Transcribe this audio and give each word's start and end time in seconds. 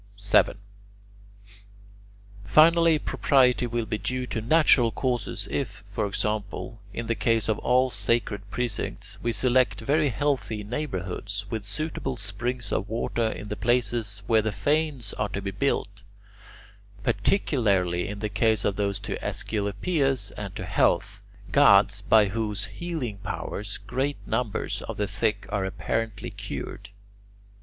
7. 0.15 0.57
Finally, 2.43 2.97
propriety 2.97 3.67
will 3.67 3.85
be 3.85 3.99
due 3.99 4.25
to 4.25 4.41
natural 4.41 4.89
causes 4.91 5.47
if, 5.51 5.83
for 5.85 6.07
example, 6.07 6.81
in 6.91 7.05
the 7.05 7.13
case 7.13 7.47
of 7.47 7.59
all 7.59 7.91
sacred 7.91 8.41
precincts 8.49 9.19
we 9.21 9.31
select 9.31 9.79
very 9.79 10.09
healthy 10.09 10.63
neighbourhoods 10.63 11.45
with 11.51 11.63
suitable 11.63 12.17
springs 12.17 12.71
of 12.71 12.89
water 12.89 13.27
in 13.29 13.49
the 13.49 13.55
places 13.55 14.23
where 14.25 14.41
the 14.41 14.51
fanes 14.51 15.13
are 15.19 15.29
to 15.29 15.39
be 15.39 15.51
built, 15.51 16.01
particularly 17.03 18.07
in 18.07 18.21
the 18.21 18.27
case 18.27 18.65
of 18.65 18.77
those 18.77 18.99
to 18.99 19.23
Aesculapius 19.23 20.31
and 20.31 20.55
to 20.55 20.65
Health, 20.65 21.21
gods 21.51 22.01
by 22.01 22.29
whose 22.29 22.65
healing 22.65 23.19
powers 23.19 23.77
great 23.77 24.17
numbers 24.25 24.81
of 24.81 24.97
the 24.97 25.07
sick 25.07 25.45
are 25.49 25.63
apparently 25.63 26.31
cured. 26.31 26.89